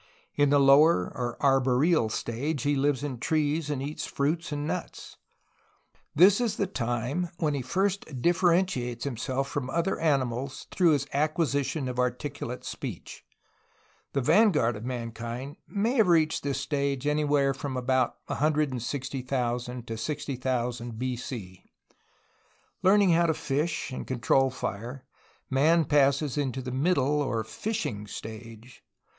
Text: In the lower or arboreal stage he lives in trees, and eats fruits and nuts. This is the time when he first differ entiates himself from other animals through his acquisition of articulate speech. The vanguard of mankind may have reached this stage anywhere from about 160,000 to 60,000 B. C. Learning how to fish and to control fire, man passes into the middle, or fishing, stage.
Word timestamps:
In 0.35 0.49
the 0.49 0.57
lower 0.57 1.11
or 1.13 1.37
arboreal 1.45 2.09
stage 2.09 2.63
he 2.63 2.75
lives 2.75 3.03
in 3.03 3.19
trees, 3.19 3.69
and 3.69 3.83
eats 3.83 4.07
fruits 4.07 4.51
and 4.51 4.65
nuts. 4.65 5.15
This 6.15 6.41
is 6.41 6.55
the 6.57 6.65
time 6.65 7.29
when 7.37 7.53
he 7.53 7.61
first 7.61 8.19
differ 8.19 8.49
entiates 8.51 9.03
himself 9.03 9.47
from 9.47 9.69
other 9.69 9.99
animals 9.99 10.65
through 10.71 10.93
his 10.93 11.05
acquisition 11.13 11.87
of 11.87 11.99
articulate 11.99 12.65
speech. 12.65 13.23
The 14.13 14.21
vanguard 14.21 14.75
of 14.75 14.83
mankind 14.83 15.57
may 15.67 15.97
have 15.97 16.07
reached 16.07 16.41
this 16.41 16.59
stage 16.59 17.05
anywhere 17.05 17.53
from 17.53 17.77
about 17.77 18.15
160,000 18.25 19.85
to 19.87 19.97
60,000 19.97 20.97
B. 20.97 21.15
C. 21.15 21.71
Learning 22.81 23.11
how 23.11 23.27
to 23.27 23.35
fish 23.35 23.91
and 23.91 24.07
to 24.07 24.13
control 24.15 24.49
fire, 24.49 25.05
man 25.51 25.85
passes 25.85 26.39
into 26.39 26.63
the 26.63 26.71
middle, 26.71 27.21
or 27.21 27.43
fishing, 27.43 28.07
stage. 28.07 28.81